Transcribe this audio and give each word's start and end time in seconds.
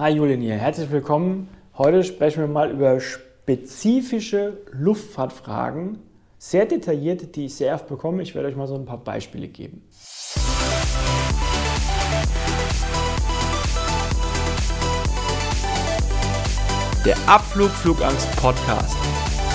Hi 0.00 0.08
Julian 0.14 0.40
hier, 0.40 0.54
herzlich 0.54 0.90
willkommen. 0.90 1.50
Heute 1.76 2.02
sprechen 2.04 2.40
wir 2.40 2.48
mal 2.48 2.70
über 2.70 3.00
spezifische 3.00 4.56
Luftfahrtfragen, 4.70 5.98
sehr 6.38 6.64
detailliert, 6.64 7.36
die 7.36 7.44
ich 7.44 7.54
sehr 7.54 7.74
oft 7.74 7.86
bekomme. 7.86 8.22
Ich 8.22 8.34
werde 8.34 8.48
euch 8.48 8.56
mal 8.56 8.66
so 8.66 8.76
ein 8.76 8.86
paar 8.86 9.04
Beispiele 9.04 9.46
geben. 9.46 9.82
Der 17.04 17.16
Abflug 17.26 17.68
Flugangst 17.68 18.34
Podcast. 18.36 18.96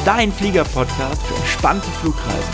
Dein 0.06 0.32
Flieger-Podcast 0.32 1.24
für 1.24 1.36
entspannte 1.38 1.88
Flugreisen. 1.88 2.54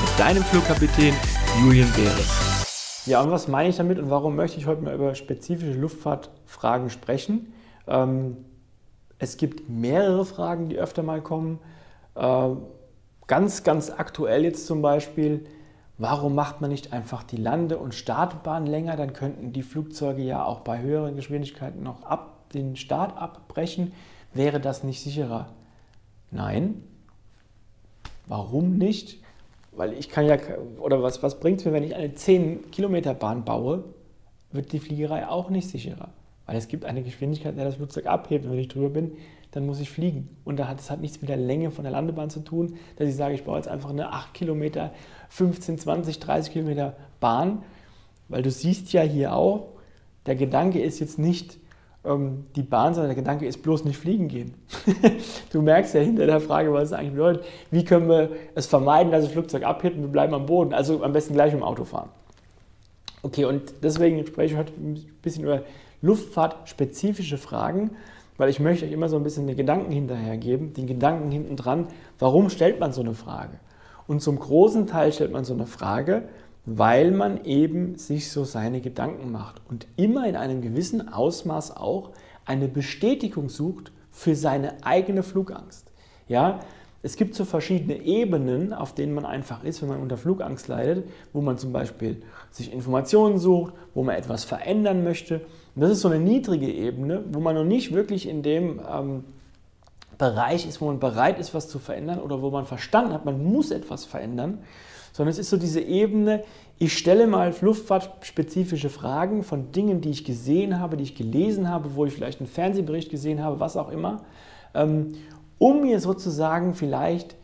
Mit 0.00 0.18
deinem 0.18 0.42
Flugkapitän 0.44 1.14
Julian 1.60 1.92
Beres. 1.92 2.67
Ja, 3.08 3.22
und 3.22 3.30
was 3.30 3.48
meine 3.48 3.70
ich 3.70 3.76
damit 3.76 3.98
und 3.98 4.10
warum 4.10 4.36
möchte 4.36 4.58
ich 4.58 4.66
heute 4.66 4.82
mal 4.82 4.94
über 4.94 5.14
spezifische 5.14 5.72
Luftfahrtfragen 5.72 6.90
sprechen? 6.90 7.54
Ähm, 7.86 8.36
es 9.18 9.38
gibt 9.38 9.70
mehrere 9.70 10.26
Fragen, 10.26 10.68
die 10.68 10.76
öfter 10.76 11.02
mal 11.02 11.22
kommen. 11.22 11.58
Äh, 12.14 12.50
ganz, 13.26 13.64
ganz 13.64 13.88
aktuell 13.88 14.44
jetzt 14.44 14.66
zum 14.66 14.82
Beispiel, 14.82 15.46
warum 15.96 16.34
macht 16.34 16.60
man 16.60 16.68
nicht 16.68 16.92
einfach 16.92 17.22
die 17.22 17.38
Lande- 17.38 17.78
und 17.78 17.94
Startbahn 17.94 18.66
länger? 18.66 18.96
Dann 18.96 19.14
könnten 19.14 19.54
die 19.54 19.62
Flugzeuge 19.62 20.22
ja 20.22 20.44
auch 20.44 20.60
bei 20.60 20.82
höheren 20.82 21.16
Geschwindigkeiten 21.16 21.82
noch 21.82 22.02
ab, 22.02 22.50
den 22.52 22.76
Start 22.76 23.16
abbrechen. 23.16 23.92
Wäre 24.34 24.60
das 24.60 24.84
nicht 24.84 25.00
sicherer? 25.00 25.48
Nein. 26.30 26.84
Warum 28.26 28.76
nicht? 28.76 29.22
Weil 29.72 29.92
ich 29.92 30.08
kann 30.08 30.26
ja, 30.26 30.36
oder 30.78 31.02
was, 31.02 31.22
was 31.22 31.38
bringt 31.40 31.60
es 31.60 31.66
mir, 31.66 31.72
wenn 31.72 31.84
ich 31.84 31.94
eine 31.94 32.14
10 32.14 32.70
Kilometer 32.70 33.14
Bahn 33.14 33.44
baue, 33.44 33.84
wird 34.50 34.72
die 34.72 34.80
Fliegerei 34.80 35.28
auch 35.28 35.50
nicht 35.50 35.68
sicherer. 35.68 36.08
Weil 36.46 36.56
es 36.56 36.68
gibt 36.68 36.84
eine 36.84 37.02
Geschwindigkeit, 37.02 37.52
in 37.52 37.58
der 37.58 37.66
das 37.66 37.76
Flugzeug 37.76 38.06
abhebt. 38.06 38.46
Und 38.46 38.52
wenn 38.52 38.58
ich 38.58 38.68
drüber 38.68 38.88
bin, 38.88 39.12
dann 39.50 39.66
muss 39.66 39.80
ich 39.80 39.90
fliegen. 39.90 40.36
Und 40.44 40.58
da 40.58 40.68
hat, 40.68 40.78
das 40.78 40.90
hat 40.90 41.00
nichts 41.00 41.20
mit 41.20 41.28
der 41.28 41.36
Länge 41.36 41.70
von 41.70 41.84
der 41.84 41.92
Landebahn 41.92 42.30
zu 42.30 42.40
tun, 42.40 42.76
dass 42.96 43.08
ich 43.08 43.16
sage, 43.16 43.34
ich 43.34 43.44
baue 43.44 43.56
jetzt 43.56 43.68
einfach 43.68 43.90
eine 43.90 44.12
8 44.12 44.34
Kilometer, 44.34 44.92
15, 45.28 45.78
20, 45.78 46.18
30 46.18 46.52
Kilometer 46.52 46.96
Bahn. 47.20 47.62
Weil 48.28 48.42
du 48.42 48.50
siehst 48.50 48.92
ja 48.92 49.02
hier 49.02 49.34
auch, 49.34 49.68
der 50.26 50.36
Gedanke 50.36 50.80
ist 50.80 51.00
jetzt 51.00 51.18
nicht, 51.18 51.58
die 52.04 52.62
Bahn, 52.62 52.94
sondern 52.94 53.10
der 53.10 53.16
Gedanke 53.16 53.46
ist 53.46 53.62
bloß 53.62 53.84
nicht 53.84 53.98
fliegen 53.98 54.28
gehen. 54.28 54.54
du 55.52 55.60
merkst 55.60 55.94
ja 55.94 56.00
hinter 56.00 56.26
der 56.26 56.40
Frage, 56.40 56.72
was 56.72 56.84
es 56.84 56.92
eigentlich 56.92 57.12
bedeutet. 57.12 57.44
Wie 57.70 57.84
können 57.84 58.08
wir 58.08 58.30
es 58.54 58.66
vermeiden, 58.66 59.12
dass 59.12 59.24
das 59.24 59.32
Flugzeug 59.32 59.64
abhebt 59.64 59.96
und 59.96 60.02
wir 60.02 60.08
bleiben 60.08 60.32
am 60.32 60.46
Boden? 60.46 60.72
Also 60.72 61.02
am 61.02 61.12
besten 61.12 61.34
gleich 61.34 61.52
im 61.52 61.62
Auto 61.62 61.84
fahren. 61.84 62.08
Okay, 63.22 63.44
und 63.44 63.74
deswegen 63.82 64.24
spreche 64.26 64.54
ich 64.54 64.58
heute 64.58 64.72
ein 64.74 65.04
bisschen 65.22 65.42
über 65.42 65.62
luftfahrtspezifische 66.00 67.36
Fragen, 67.36 67.90
weil 68.36 68.48
ich 68.48 68.60
möchte 68.60 68.86
euch 68.86 68.92
immer 68.92 69.08
so 69.08 69.16
ein 69.16 69.24
bisschen 69.24 69.48
den 69.48 69.56
Gedanken 69.56 69.90
hinterhergeben, 69.90 70.72
den 70.72 70.86
Gedanken 70.86 71.30
hinten 71.30 71.56
dran, 71.56 71.88
warum 72.20 72.48
stellt 72.48 72.78
man 72.78 72.92
so 72.92 73.00
eine 73.00 73.14
Frage? 73.14 73.58
Und 74.06 74.22
zum 74.22 74.38
großen 74.38 74.86
Teil 74.86 75.12
stellt 75.12 75.32
man 75.32 75.44
so 75.44 75.52
eine 75.52 75.66
Frage, 75.66 76.28
weil 76.76 77.12
man 77.12 77.44
eben 77.44 77.96
sich 77.96 78.30
so 78.30 78.44
seine 78.44 78.82
Gedanken 78.82 79.32
macht 79.32 79.62
und 79.70 79.86
immer 79.96 80.28
in 80.28 80.36
einem 80.36 80.60
gewissen 80.60 81.08
Ausmaß 81.08 81.76
auch 81.76 82.10
eine 82.44 82.68
Bestätigung 82.68 83.48
sucht 83.48 83.90
für 84.10 84.34
seine 84.34 84.84
eigene 84.84 85.22
Flugangst. 85.22 85.90
Ja, 86.28 86.60
es 87.02 87.16
gibt 87.16 87.34
so 87.34 87.46
verschiedene 87.46 88.02
Ebenen, 88.02 88.74
auf 88.74 88.94
denen 88.94 89.14
man 89.14 89.24
einfach 89.24 89.64
ist, 89.64 89.80
wenn 89.80 89.88
man 89.88 90.00
unter 90.00 90.18
Flugangst 90.18 90.68
leidet, 90.68 91.08
wo 91.32 91.40
man 91.40 91.56
zum 91.56 91.72
Beispiel 91.72 92.20
sich 92.50 92.70
Informationen 92.70 93.38
sucht, 93.38 93.72
wo 93.94 94.02
man 94.02 94.16
etwas 94.16 94.44
verändern 94.44 95.04
möchte. 95.04 95.40
Und 95.74 95.82
das 95.82 95.92
ist 95.92 96.00
so 96.02 96.08
eine 96.08 96.20
niedrige 96.20 96.70
Ebene, 96.70 97.24
wo 97.32 97.40
man 97.40 97.54
noch 97.54 97.64
nicht 97.64 97.94
wirklich 97.94 98.28
in 98.28 98.42
dem 98.42 98.80
ähm, 98.92 99.24
Bereich 100.18 100.66
ist, 100.66 100.82
wo 100.82 100.86
man 100.86 100.98
bereit 100.98 101.38
ist, 101.38 101.54
was 101.54 101.68
zu 101.68 101.78
verändern 101.78 102.18
oder 102.18 102.42
wo 102.42 102.50
man 102.50 102.66
verstanden 102.66 103.14
hat, 103.14 103.24
man 103.24 103.42
muss 103.42 103.70
etwas 103.70 104.04
verändern 104.04 104.58
sondern 105.12 105.30
es 105.30 105.38
ist 105.38 105.50
so 105.50 105.56
diese 105.56 105.80
Ebene, 105.80 106.44
ich 106.78 106.96
stelle 106.96 107.26
mal 107.26 107.54
luftfahrtspezifische 107.60 108.88
Fragen 108.88 109.42
von 109.42 109.72
Dingen, 109.72 110.00
die 110.00 110.10
ich 110.10 110.24
gesehen 110.24 110.78
habe, 110.78 110.96
die 110.96 111.04
ich 111.04 111.16
gelesen 111.16 111.68
habe, 111.68 111.96
wo 111.96 112.04
ich 112.06 112.12
vielleicht 112.12 112.40
einen 112.40 112.48
Fernsehbericht 112.48 113.10
gesehen 113.10 113.42
habe, 113.42 113.58
was 113.58 113.76
auch 113.76 113.90
immer, 113.90 114.22
ähm, 114.74 115.14
um 115.58 115.80
mir 115.80 115.98
sozusagen 115.98 116.74
vielleicht 116.74 117.34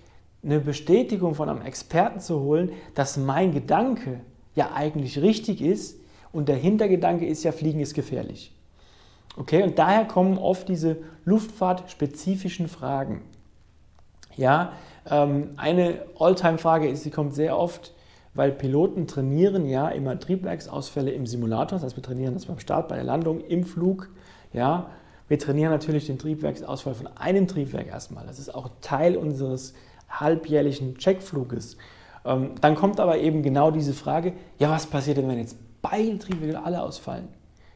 eine 0.44 0.60
Bestätigung 0.60 1.34
von 1.34 1.48
einem 1.48 1.62
Experten 1.62 2.20
zu 2.20 2.40
holen, 2.40 2.70
dass 2.94 3.16
mein 3.16 3.52
Gedanke 3.52 4.20
ja 4.54 4.70
eigentlich 4.72 5.20
richtig 5.20 5.60
ist 5.60 5.98
und 6.32 6.48
der 6.48 6.56
Hintergedanke 6.56 7.26
ist 7.26 7.42
ja, 7.42 7.52
Fliegen 7.52 7.80
ist 7.80 7.94
gefährlich. 7.94 8.52
Okay, 9.36 9.64
und 9.64 9.78
daher 9.78 10.04
kommen 10.04 10.38
oft 10.38 10.68
diese 10.68 10.98
luftfahrtspezifischen 11.24 12.68
Fragen. 12.68 13.22
Ja, 14.36 14.72
ähm, 15.10 15.50
eine 15.56 16.02
Alltime-Frage 16.18 16.88
ist, 16.88 17.04
die 17.04 17.10
kommt 17.10 17.34
sehr 17.34 17.58
oft, 17.58 17.92
weil 18.34 18.50
Piloten 18.50 19.06
trainieren 19.06 19.66
ja 19.66 19.88
immer 19.88 20.18
Triebwerksausfälle 20.18 21.10
im 21.10 21.26
Simulator. 21.26 21.76
Das 21.76 21.84
heißt, 21.84 21.96
wir 21.96 22.02
trainieren 22.02 22.34
das 22.34 22.46
beim 22.46 22.58
Start, 22.58 22.88
bei 22.88 22.96
der 22.96 23.04
Landung, 23.04 23.40
im 23.40 23.64
Flug. 23.64 24.10
Ja, 24.52 24.90
wir 25.28 25.38
trainieren 25.38 25.70
natürlich 25.70 26.06
den 26.06 26.18
Triebwerksausfall 26.18 26.94
von 26.94 27.06
einem 27.16 27.46
Triebwerk 27.46 27.86
erstmal. 27.86 28.26
Das 28.26 28.38
ist 28.38 28.54
auch 28.54 28.70
Teil 28.80 29.16
unseres 29.16 29.74
halbjährlichen 30.08 30.96
Checkfluges. 30.96 31.76
Ähm, 32.24 32.52
dann 32.60 32.74
kommt 32.74 33.00
aber 33.00 33.18
eben 33.18 33.42
genau 33.42 33.70
diese 33.70 33.92
Frage, 33.92 34.32
ja, 34.58 34.70
was 34.70 34.86
passiert 34.86 35.18
denn, 35.18 35.28
wenn 35.28 35.38
jetzt 35.38 35.56
beide 35.82 36.18
Triebwerke 36.18 36.62
alle 36.62 36.82
ausfallen? 36.82 37.28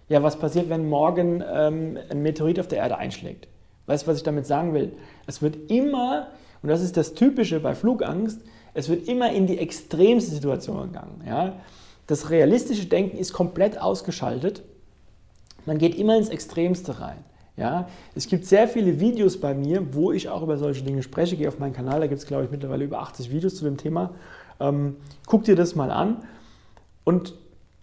Ja, 0.08 0.22
was 0.22 0.38
passiert, 0.38 0.70
wenn 0.70 0.88
morgen 0.88 1.44
ähm, 1.46 1.98
ein 2.10 2.22
Meteorit 2.22 2.58
auf 2.58 2.68
der 2.68 2.78
Erde 2.78 2.96
einschlägt? 2.96 3.46
Weißt 3.86 4.06
du, 4.06 4.10
was 4.10 4.18
ich 4.18 4.22
damit 4.22 4.46
sagen 4.46 4.74
will? 4.74 4.92
Es 5.26 5.42
wird 5.42 5.70
immer 5.70 6.28
und 6.62 6.68
das 6.68 6.82
ist 6.82 6.96
das 6.96 7.14
Typische 7.14 7.60
bei 7.60 7.74
Flugangst. 7.74 8.40
Es 8.74 8.88
wird 8.88 9.08
immer 9.08 9.32
in 9.32 9.46
die 9.46 9.58
extremste 9.58 10.32
Situation 10.32 10.82
gegangen. 10.82 11.22
Ja? 11.26 11.56
Das 12.06 12.30
realistische 12.30 12.86
Denken 12.86 13.16
ist 13.16 13.32
komplett 13.32 13.80
ausgeschaltet. 13.80 14.62
Man 15.66 15.78
geht 15.78 15.96
immer 15.96 16.16
ins 16.16 16.28
Extremste 16.28 17.00
rein. 17.00 17.24
Ja? 17.56 17.88
Es 18.14 18.28
gibt 18.28 18.46
sehr 18.46 18.68
viele 18.68 19.00
Videos 19.00 19.40
bei 19.40 19.54
mir, 19.54 19.94
wo 19.94 20.12
ich 20.12 20.28
auch 20.28 20.42
über 20.42 20.58
solche 20.58 20.82
Dinge 20.82 21.02
spreche. 21.02 21.36
Geh 21.36 21.48
auf 21.48 21.58
meinen 21.58 21.72
Kanal, 21.74 22.00
da 22.00 22.06
gibt 22.06 22.20
es, 22.20 22.26
glaube 22.26 22.44
ich, 22.44 22.50
mittlerweile 22.50 22.84
über 22.84 23.00
80 23.00 23.30
Videos 23.30 23.56
zu 23.56 23.64
dem 23.64 23.76
Thema. 23.76 24.14
Ähm, 24.60 24.96
guck 25.26 25.44
dir 25.44 25.56
das 25.56 25.74
mal 25.74 25.90
an. 25.90 26.24
Und 27.04 27.34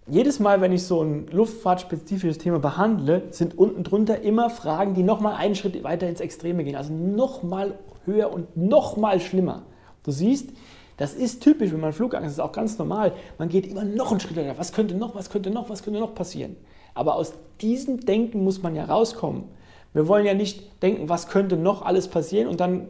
jedes 0.07 0.39
Mal, 0.39 0.61
wenn 0.61 0.71
ich 0.71 0.83
so 0.83 1.01
ein 1.01 1.27
luftfahrtspezifisches 1.31 2.37
Thema 2.37 2.59
behandle, 2.59 3.23
sind 3.31 3.57
unten 3.57 3.83
drunter 3.83 4.21
immer 4.21 4.49
Fragen, 4.49 4.93
die 4.93 5.03
nochmal 5.03 5.35
einen 5.35 5.55
Schritt 5.55 5.83
weiter 5.83 6.07
ins 6.07 6.19
Extreme 6.19 6.63
gehen. 6.63 6.75
Also 6.75 6.93
nochmal 6.93 7.79
höher 8.05 8.31
und 8.31 8.55
nochmal 8.55 9.19
schlimmer. 9.19 9.63
Du 10.03 10.11
siehst, 10.11 10.51
das 10.97 11.15
ist 11.15 11.41
typisch, 11.41 11.71
wenn 11.71 11.79
man 11.79 11.91
Flugangst 11.91 12.31
ist, 12.31 12.39
auch 12.39 12.51
ganz 12.51 12.77
normal. 12.77 13.13
Man 13.39 13.49
geht 13.49 13.65
immer 13.65 13.83
noch 13.83 14.11
einen 14.11 14.19
Schritt 14.19 14.37
weiter. 14.37 14.57
Was 14.57 14.73
könnte 14.73 14.95
noch, 14.95 15.15
was 15.15 15.29
könnte 15.29 15.49
noch, 15.49 15.69
was 15.69 15.83
könnte 15.83 15.99
noch 15.99 16.13
passieren? 16.13 16.55
Aber 16.93 17.15
aus 17.15 17.33
diesem 17.61 18.01
Denken 18.01 18.43
muss 18.43 18.61
man 18.61 18.75
ja 18.75 18.85
rauskommen. 18.85 19.45
Wir 19.93 20.07
wollen 20.07 20.25
ja 20.25 20.33
nicht 20.33 20.83
denken, 20.83 21.09
was 21.09 21.27
könnte 21.27 21.57
noch 21.57 21.81
alles 21.81 22.07
passieren 22.07 22.47
und 22.47 22.59
dann, 22.59 22.89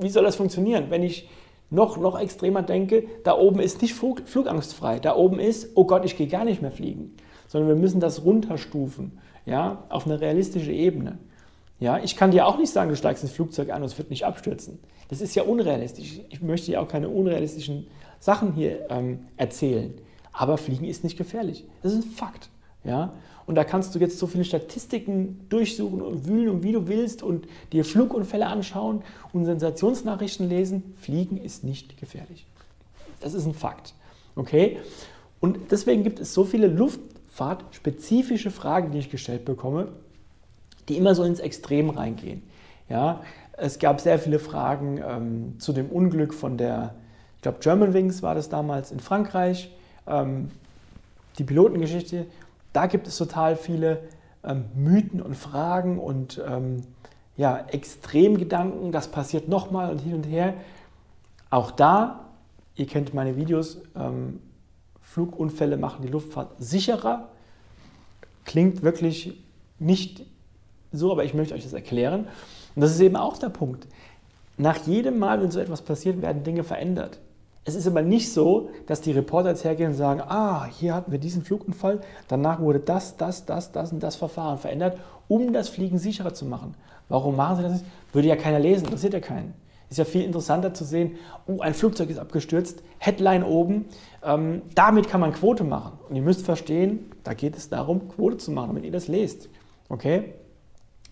wie 0.00 0.10
soll 0.10 0.22
das 0.22 0.36
funktionieren, 0.36 0.86
wenn 0.90 1.02
ich 1.02 1.28
noch, 1.70 1.96
noch 1.98 2.18
extremer 2.18 2.62
denke, 2.62 3.04
da 3.24 3.36
oben 3.36 3.60
ist 3.60 3.82
nicht 3.82 3.94
Flug, 3.94 4.22
flugangstfrei, 4.26 4.98
da 4.98 5.14
oben 5.14 5.38
ist, 5.38 5.72
oh 5.74 5.84
Gott, 5.84 6.04
ich 6.04 6.16
gehe 6.16 6.28
gar 6.28 6.44
nicht 6.44 6.62
mehr 6.62 6.72
fliegen, 6.72 7.14
sondern 7.46 7.68
wir 7.68 7.76
müssen 7.76 8.00
das 8.00 8.24
runterstufen, 8.24 9.18
ja, 9.44 9.84
auf 9.88 10.06
eine 10.06 10.20
realistische 10.20 10.72
Ebene. 10.72 11.18
Ja, 11.80 11.98
ich 11.98 12.16
kann 12.16 12.32
dir 12.32 12.46
auch 12.46 12.58
nicht 12.58 12.72
sagen, 12.72 12.90
du 12.90 12.96
steigst 12.96 13.22
ins 13.22 13.32
Flugzeug 13.32 13.70
an 13.70 13.82
und 13.82 13.86
es 13.86 13.98
wird 13.98 14.10
nicht 14.10 14.24
abstürzen. 14.24 14.80
Das 15.08 15.20
ist 15.20 15.34
ja 15.34 15.44
unrealistisch. 15.44 16.20
Ich 16.28 16.42
möchte 16.42 16.66
dir 16.66 16.82
auch 16.82 16.88
keine 16.88 17.08
unrealistischen 17.08 17.86
Sachen 18.18 18.52
hier 18.52 18.90
ähm, 18.90 19.20
erzählen. 19.36 19.94
Aber 20.32 20.58
Fliegen 20.58 20.84
ist 20.84 21.04
nicht 21.04 21.16
gefährlich. 21.16 21.64
Das 21.82 21.92
ist 21.92 22.04
ein 22.04 22.10
Fakt. 22.10 22.50
Ja? 22.88 23.12
Und 23.46 23.54
da 23.54 23.64
kannst 23.64 23.94
du 23.94 23.98
jetzt 23.98 24.18
so 24.18 24.26
viele 24.26 24.44
Statistiken 24.44 25.40
durchsuchen 25.48 26.02
und 26.02 26.26
wühlen 26.26 26.50
und 26.50 26.62
wie 26.62 26.72
du 26.72 26.86
willst 26.86 27.22
und 27.22 27.46
dir 27.72 27.84
Flugunfälle 27.84 28.46
anschauen 28.46 29.02
und 29.32 29.46
Sensationsnachrichten 29.46 30.48
lesen. 30.48 30.94
Fliegen 31.00 31.38
ist 31.38 31.64
nicht 31.64 31.98
gefährlich. 31.98 32.46
Das 33.20 33.34
ist 33.34 33.46
ein 33.46 33.54
Fakt. 33.54 33.94
Okay? 34.36 34.78
Und 35.40 35.70
deswegen 35.70 36.02
gibt 36.02 36.20
es 36.20 36.34
so 36.34 36.44
viele 36.44 36.66
luftfahrtspezifische 36.66 38.50
Fragen, 38.50 38.90
die 38.90 38.98
ich 38.98 39.10
gestellt 39.10 39.44
bekomme, 39.44 39.88
die 40.88 40.96
immer 40.96 41.14
so 41.14 41.24
ins 41.24 41.40
Extrem 41.40 41.90
reingehen. 41.90 42.42
Ja, 42.88 43.22
es 43.52 43.78
gab 43.78 44.00
sehr 44.00 44.18
viele 44.18 44.38
Fragen 44.38 45.00
ähm, 45.06 45.54
zu 45.58 45.72
dem 45.72 45.88
Unglück 45.90 46.32
von 46.32 46.56
der, 46.56 46.94
ich 47.36 47.42
glaube, 47.42 47.58
Germanwings 47.60 48.22
war 48.22 48.34
das 48.34 48.48
damals 48.48 48.92
in 48.92 49.00
Frankreich, 49.00 49.70
ähm, 50.06 50.50
die 51.38 51.44
Pilotengeschichte. 51.44 52.26
Da 52.78 52.86
gibt 52.86 53.08
es 53.08 53.18
total 53.18 53.56
viele 53.56 54.04
ähm, 54.44 54.66
Mythen 54.76 55.20
und 55.20 55.34
Fragen 55.34 55.98
und 55.98 56.40
ähm, 56.48 56.82
ja, 57.36 57.58
Extremgedanken, 57.58 58.92
das 58.92 59.08
passiert 59.08 59.48
nochmal 59.48 59.90
und 59.90 59.98
hin 59.98 60.14
und 60.14 60.22
her. 60.22 60.54
Auch 61.50 61.72
da, 61.72 62.28
ihr 62.76 62.86
kennt 62.86 63.14
meine 63.14 63.34
Videos, 63.34 63.78
ähm, 63.96 64.38
Flugunfälle 65.00 65.76
machen 65.76 66.02
die 66.02 66.08
Luftfahrt 66.08 66.52
sicherer. 66.60 67.30
Klingt 68.44 68.84
wirklich 68.84 69.42
nicht 69.80 70.24
so, 70.92 71.10
aber 71.10 71.24
ich 71.24 71.34
möchte 71.34 71.54
euch 71.54 71.64
das 71.64 71.72
erklären. 71.72 72.28
Und 72.76 72.82
das 72.82 72.92
ist 72.92 73.00
eben 73.00 73.16
auch 73.16 73.38
der 73.38 73.48
Punkt. 73.48 73.88
Nach 74.56 74.76
jedem 74.86 75.18
Mal, 75.18 75.42
wenn 75.42 75.50
so 75.50 75.58
etwas 75.58 75.82
passiert, 75.82 76.22
werden 76.22 76.44
Dinge 76.44 76.62
verändert. 76.62 77.18
Es 77.64 77.74
ist 77.74 77.86
aber 77.86 78.02
nicht 78.02 78.32
so, 78.32 78.70
dass 78.86 79.00
die 79.00 79.12
Reporter 79.12 79.50
jetzt 79.50 79.64
hergehen 79.64 79.90
und 79.90 79.96
sagen, 79.96 80.22
ah, 80.22 80.66
hier 80.66 80.94
hatten 80.94 81.12
wir 81.12 81.18
diesen 81.18 81.42
Flugunfall, 81.42 82.00
danach 82.26 82.60
wurde 82.60 82.80
das, 82.80 83.16
das, 83.16 83.44
das, 83.44 83.72
das 83.72 83.92
und 83.92 84.02
das 84.02 84.16
Verfahren 84.16 84.58
verändert, 84.58 84.98
um 85.28 85.52
das 85.52 85.68
Fliegen 85.68 85.98
sicherer 85.98 86.32
zu 86.32 86.46
machen. 86.46 86.74
Warum 87.08 87.36
machen 87.36 87.56
sie 87.56 87.62
das 87.62 87.72
nicht? 87.72 87.84
Würde 88.12 88.28
ja 88.28 88.36
keiner 88.36 88.58
lesen, 88.58 88.86
interessiert 88.86 89.12
ja 89.12 89.20
keinen. 89.20 89.54
Ist 89.90 89.98
ja 89.98 90.04
viel 90.04 90.22
interessanter 90.22 90.74
zu 90.74 90.84
sehen, 90.84 91.16
oh, 91.46 91.60
ein 91.60 91.72
Flugzeug 91.72 92.10
ist 92.10 92.18
abgestürzt, 92.18 92.82
Headline 92.98 93.42
oben, 93.42 93.86
ähm, 94.22 94.62
damit 94.74 95.08
kann 95.08 95.20
man 95.20 95.32
Quote 95.32 95.64
machen. 95.64 95.98
Und 96.08 96.16
ihr 96.16 96.22
müsst 96.22 96.44
verstehen, 96.44 97.10
da 97.24 97.32
geht 97.32 97.56
es 97.56 97.70
darum, 97.70 98.08
Quote 98.08 98.36
zu 98.36 98.50
machen, 98.50 98.68
damit 98.68 98.84
ihr 98.84 98.92
das 98.92 99.08
lest. 99.08 99.48
Okay? 99.88 100.34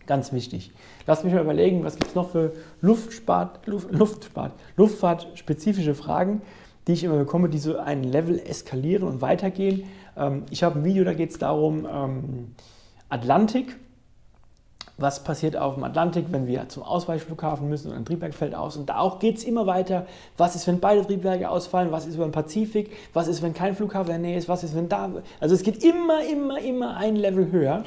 Ganz 0.06 0.32
wichtig. 0.32 0.70
Lasst 1.06 1.25
mich 1.25 1.35
mal 1.35 1.43
überlegen, 1.43 1.82
was 1.82 1.97
gibt 1.97 2.08
es 2.08 2.14
noch 2.14 2.31
für 2.31 2.53
Luftspart, 2.81 3.67
Luft, 3.67 3.91
Luftspart, 3.91 4.53
Luftfahrtspezifische 4.76 5.94
Fragen, 5.94 6.43
die 6.87 6.93
ich 6.93 7.03
immer 7.03 7.17
bekomme, 7.17 7.49
die 7.49 7.58
so 7.58 7.76
ein 7.76 8.05
Level 8.05 8.38
eskalieren 8.38 9.06
und 9.06 9.20
weitergehen. 9.20 9.85
Ähm, 10.17 10.44
ich 10.50 10.62
habe 10.62 10.79
ein 10.79 10.85
Video, 10.85 11.03
da 11.03 11.12
geht 11.12 11.31
es 11.31 11.38
darum, 11.38 11.87
ähm, 11.93 12.55
Atlantik, 13.08 13.76
was 14.99 15.25
passiert 15.25 15.56
auf 15.56 15.75
dem 15.75 15.85
Atlantik, 15.85 16.26
wenn 16.31 16.47
wir 16.47 16.69
zum 16.69 16.85
Ausweichflughafen 16.85 17.69
müssen 17.69 17.91
und 17.91 17.97
ein 17.97 18.05
Triebwerk 18.05 18.32
fällt 18.32 18.55
aus. 18.55 18.76
Und 18.76 18.88
da 18.88 18.99
auch 18.99 19.19
geht 19.19 19.38
es 19.38 19.44
immer 19.44 19.67
weiter. 19.67 20.06
Was 20.38 20.55
ist, 20.55 20.67
wenn 20.69 20.81
beide 20.81 21.05
Triebwerke 21.05 21.50
ausfallen? 21.50 21.91
Was 21.91 22.06
ist 22.06 22.14
über 22.14 22.25
den 22.25 22.32
Pazifik? 22.32 22.93
Was 23.12 23.29
ist, 23.29 23.43
wenn 23.43 23.52
kein 23.52 23.75
Flughafen 23.75 24.14
in 24.14 24.23
der 24.23 24.31
Nähe 24.31 24.38
ist? 24.38 24.49
Was 24.49 24.64
ist, 24.64 24.75
wenn 24.75 24.88
da. 24.88 25.11
Also 25.38 25.55
es 25.55 25.62
geht 25.62 25.85
immer, 25.85 26.25
immer, 26.25 26.59
immer 26.61 26.97
ein 26.97 27.17
Level 27.17 27.50
höher. 27.50 27.82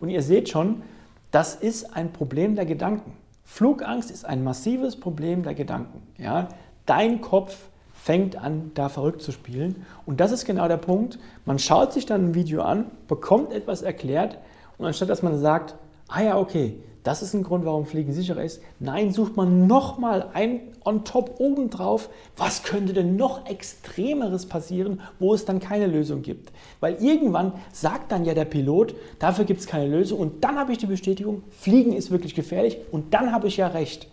Und 0.00 0.08
ihr 0.08 0.22
seht 0.22 0.48
schon, 0.48 0.82
das 1.30 1.54
ist 1.54 1.96
ein 1.96 2.12
Problem 2.12 2.56
der 2.56 2.66
Gedanken. 2.66 3.16
Flugangst 3.44 4.10
ist 4.10 4.24
ein 4.24 4.44
massives 4.44 4.98
Problem 4.98 5.42
der 5.42 5.54
Gedanken. 5.54 6.02
Ja? 6.18 6.48
Dein 6.86 7.20
Kopf 7.20 7.68
fängt 7.94 8.36
an, 8.36 8.70
da 8.74 8.88
verrückt 8.88 9.22
zu 9.22 9.32
spielen. 9.32 9.84
Und 10.06 10.20
das 10.20 10.32
ist 10.32 10.44
genau 10.44 10.68
der 10.68 10.76
Punkt. 10.76 11.18
Man 11.44 11.58
schaut 11.58 11.92
sich 11.92 12.06
dann 12.06 12.26
ein 12.26 12.34
Video 12.34 12.62
an, 12.62 12.90
bekommt 13.06 13.52
etwas 13.52 13.82
erklärt 13.82 14.38
und 14.78 14.86
anstatt 14.86 15.10
dass 15.10 15.22
man 15.22 15.38
sagt, 15.38 15.74
ah 16.08 16.22
ja, 16.22 16.38
okay, 16.38 16.78
das 17.02 17.22
ist 17.22 17.34
ein 17.34 17.42
Grund, 17.42 17.64
warum 17.64 17.86
Fliegen 17.86 18.12
sicherer 18.12 18.42
ist. 18.42 18.60
Nein, 18.80 19.12
sucht 19.12 19.36
man 19.36 19.66
nochmal 19.66 20.30
ein 20.34 20.60
on 20.84 21.04
top 21.04 21.38
obendrauf, 21.38 22.08
was 22.36 22.62
könnte 22.62 22.92
denn 22.92 23.16
noch 23.16 23.46
Extremeres 23.46 24.46
passieren, 24.46 25.00
wo 25.18 25.34
es 25.34 25.44
dann 25.44 25.60
keine 25.60 25.86
Lösung 25.86 26.22
gibt. 26.22 26.52
Weil 26.80 26.94
irgendwann 27.02 27.52
sagt 27.72 28.10
dann 28.12 28.24
ja 28.24 28.34
der 28.34 28.44
Pilot, 28.44 28.94
dafür 29.18 29.44
gibt 29.44 29.60
es 29.60 29.66
keine 29.66 29.86
Lösung 29.86 30.18
und 30.18 30.44
dann 30.44 30.56
habe 30.56 30.72
ich 30.72 30.78
die 30.78 30.86
Bestätigung, 30.86 31.42
Fliegen 31.50 31.92
ist 31.92 32.10
wirklich 32.10 32.34
gefährlich 32.34 32.78
und 32.90 33.14
dann 33.14 33.32
habe 33.32 33.48
ich 33.48 33.56
ja 33.56 33.68
recht. 33.68 34.08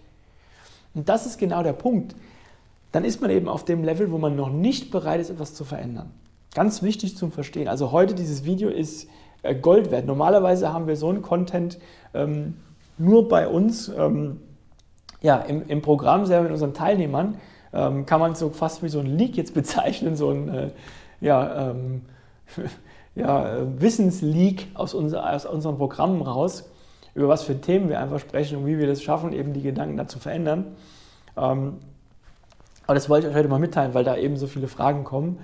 Und 0.93 1.09
das 1.09 1.25
ist 1.25 1.37
genau 1.37 1.63
der 1.63 1.73
Punkt. 1.73 2.15
Dann 2.91 3.03
ist 3.03 3.19
man 3.21 3.29
eben 3.29 3.49
auf 3.49 3.65
dem 3.65 3.83
Level, 3.83 4.11
wo 4.11 4.17
man 4.17 4.35
noch 4.35 4.49
nicht 4.49 4.91
bereit 4.91 5.19
ist, 5.19 5.29
etwas 5.29 5.53
zu 5.53 5.65
verändern. 5.65 6.11
Ganz 6.53 6.81
wichtig 6.81 7.17
zum 7.17 7.31
Verstehen. 7.31 7.67
Also 7.67 7.91
heute 7.91 8.15
dieses 8.15 8.45
Video 8.45 8.69
ist 8.69 9.09
äh, 9.43 9.53
Gold 9.53 9.91
wert. 9.91 10.05
Normalerweise 10.05 10.71
haben 10.71 10.87
wir 10.87 10.95
so 10.95 11.09
einen 11.09 11.21
Content 11.21 11.77
ähm, 12.13 12.55
nur 12.97 13.27
bei 13.27 13.47
uns 13.47 13.89
ähm, 13.89 14.39
ja, 15.21 15.37
im, 15.37 15.67
im, 15.67 15.81
Programm 15.81 16.25
selber 16.25 16.43
mit 16.43 16.51
unseren 16.51 16.73
Teilnehmern. 16.73 17.37
Ähm, 17.73 18.05
kann 18.05 18.19
man 18.19 18.35
so 18.35 18.49
fast 18.51 18.83
wie 18.83 18.89
so 18.89 18.99
ein 18.99 19.17
Leak 19.17 19.35
jetzt 19.35 19.53
bezeichnen, 19.55 20.15
so 20.15 20.29
ein 20.29 20.49
äh, 20.49 20.69
ja, 21.21 21.71
ähm, 21.71 22.01
ja, 23.15 23.57
Wissensleak 23.79 24.67
aus, 24.73 24.93
unser, 24.93 25.31
aus 25.33 25.45
unseren 25.45 25.77
Programmen 25.77 26.21
raus, 26.21 26.69
über 27.13 27.27
was 27.27 27.43
für 27.43 27.59
Themen 27.59 27.89
wir 27.89 27.99
einfach 27.99 28.19
sprechen 28.19 28.59
und 28.59 28.65
wie 28.65 28.77
wir 28.77 28.87
das 28.87 29.01
schaffen, 29.01 29.33
eben 29.33 29.53
die 29.53 29.61
Gedanken 29.61 29.97
da 29.97 30.07
zu 30.07 30.19
verändern. 30.19 30.75
Ähm, 31.37 31.77
aber 32.85 32.93
das 32.93 33.09
wollte 33.09 33.27
ich 33.27 33.31
euch 33.31 33.39
heute 33.39 33.49
mal 33.49 33.59
mitteilen, 33.59 33.93
weil 33.93 34.03
da 34.03 34.15
eben 34.15 34.37
so 34.37 34.47
viele 34.47 34.67
Fragen 34.67 35.03
kommen. 35.03 35.39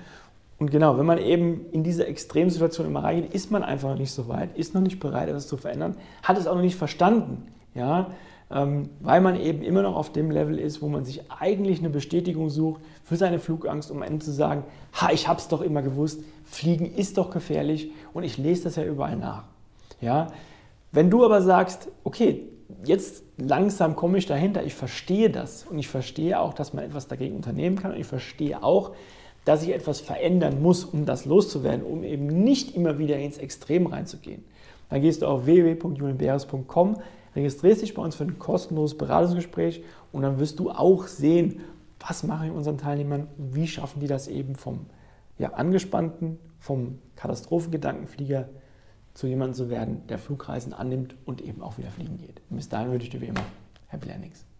Und 0.62 0.70
genau, 0.70 1.00
wenn 1.00 1.08
man 1.08 1.18
eben 1.18 1.66
in 1.72 1.84
diese 1.84 2.06
Extremsituation 2.06 2.86
immer 2.86 3.04
reingeht, 3.04 3.34
ist 3.34 3.50
man 3.50 3.64
einfach 3.64 3.90
noch 3.90 3.98
nicht 3.98 4.12
so 4.12 4.28
weit, 4.28 4.56
ist 4.56 4.76
noch 4.76 4.82
nicht 4.82 5.00
bereit, 5.00 5.28
etwas 5.28 5.48
zu 5.48 5.58
verändern, 5.58 5.96
hat 6.22 6.38
es 6.38 6.46
auch 6.46 6.54
noch 6.54 6.62
nicht 6.62 6.76
verstanden, 6.76 7.48
ja, 7.74 8.12
ähm, 8.52 8.90
weil 9.00 9.22
man 9.22 9.40
eben 9.40 9.64
immer 9.64 9.82
noch 9.82 9.96
auf 9.96 10.12
dem 10.12 10.30
Level 10.30 10.60
ist, 10.60 10.84
wo 10.84 10.88
man 10.88 11.04
sich 11.04 11.32
eigentlich 11.32 11.80
eine 11.80 11.90
Bestätigung 11.90 12.52
sucht 12.52 12.80
für 13.04 13.16
seine 13.16 13.40
Flugangst, 13.40 13.90
um 13.90 14.04
Ende 14.04 14.24
zu 14.24 14.32
sagen, 14.32 14.64
ha, 14.94 15.10
ich 15.12 15.28
habe 15.28 15.40
es 15.40 15.48
doch 15.48 15.62
immer 15.62 15.82
gewusst, 15.82 16.22
Fliegen 16.46 16.86
ist 16.86 17.18
doch 17.18 17.32
gefährlich 17.32 17.90
und 18.14 18.22
ich 18.22 18.38
lese 18.38 18.66
das 18.66 18.76
ja 18.76 18.84
überall 18.84 19.16
nach. 19.16 19.46
Ja, 20.00 20.28
wenn 20.92 21.10
du 21.10 21.26
aber 21.26 21.42
sagst, 21.42 21.88
okay, 22.04 22.50
jetzt 22.84 23.24
langsam 23.40 23.96
komme 23.96 24.20
ich 24.20 24.28
dahinter, 24.28 24.64
ich 24.64 24.76
verstehe 24.76 25.32
das 25.32 25.66
und 25.68 25.80
ich 25.80 25.88
verstehe 25.88 26.40
auch, 26.40 26.54
dass 26.54 26.72
man 26.72 26.86
etwas 26.86 27.08
dagegen 27.08 27.36
unternehmen 27.36 27.78
kann 27.78 27.94
und 27.94 28.00
ich 28.00 28.06
verstehe 28.06 28.62
auch, 28.62 28.92
dass 29.46 29.64
ich 29.64 29.74
etwas 29.74 30.00
verändern 30.00 30.62
muss, 30.62 30.84
um 30.84 31.06
das 31.06 31.26
loszuwerden, 31.26 31.84
um 31.84 32.04
eben 32.04 32.28
nicht 32.28 32.76
immer 32.76 33.00
wieder 33.00 33.18
ins 33.18 33.38
Extrem 33.38 33.88
reinzugehen. 33.88 34.44
Dann 34.90 35.02
gehst 35.02 35.22
du 35.22 35.28
auf 35.28 35.46
www.julienbeeres.com, 35.46 36.98
registrierst 37.36 37.82
dich 37.82 37.94
bei 37.94 38.04
uns 38.04 38.16
für 38.16 38.26
ein 38.26 38.40
kostenloses 38.40 38.98
Beratungsgespräch 38.98 39.84
und 40.12 40.22
dann 40.24 40.40
wirst 40.40 40.60
du 40.60 40.70
auch 40.70 41.08
sehen, 41.08 41.62
was 42.00 42.24
mache 42.24 42.48
ich 42.48 42.52
unseren 42.52 42.78
Teilnehmern 42.78 43.28
und 43.38 43.56
wie 43.56 43.68
schaffen 43.68 44.00
die 44.00 44.08
das 44.08 44.28
eben 44.28 44.56
vom 44.56 44.88
ja, 45.38 45.54
angespannten, 45.54 46.40
vom 46.60 47.00
Katastrophengedankenflieger 47.16 48.50
zu 49.14 49.28
jemandem 49.28 49.56
zu 49.56 49.70
werden, 49.70 50.08
der 50.08 50.20
Flugreisen 50.20 50.74
annimmt 50.74 51.16
und 51.26 51.42
eben 51.42 51.62
auch 51.62 51.78
wieder 51.78 51.90
fliegen 51.90 52.18
geht. 52.18 52.42
Und 52.50 52.58
bis 52.58 52.70
dahin 52.70 52.92
wünsche 52.92 53.06
ich 53.06 53.12
dir 53.12 53.22
wie 53.22 53.28
immer 53.28 53.44
Happy 53.88 54.08
Landings. 54.08 54.51